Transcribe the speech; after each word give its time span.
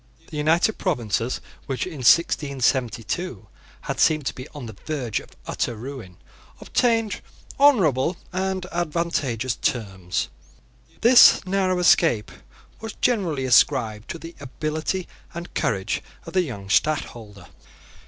The 0.31 0.37
United 0.37 0.79
Provinces, 0.79 1.41
which 1.67 1.85
in 1.85 1.97
1672 1.99 3.47
had 3.81 3.99
seemed 3.99 4.25
to 4.25 4.33
be 4.33 4.47
on 4.49 4.65
the 4.65 4.75
verge 4.87 5.19
of 5.19 5.29
utter 5.45 5.75
ruin, 5.75 6.17
obtained 6.59 7.21
honourable 7.59 8.17
and 8.33 8.65
advantageous 8.71 9.57
terms. 9.57 10.29
This 11.01 11.45
narrow 11.45 11.77
escape 11.77 12.31
was 12.79 12.93
generally 12.93 13.45
ascribed 13.45 14.09
to 14.09 14.17
the 14.17 14.33
ability 14.39 15.07
and 15.35 15.53
courage 15.53 16.01
of 16.25 16.33
the 16.33 16.41
young 16.41 16.67
Stadtholder. 16.67 17.45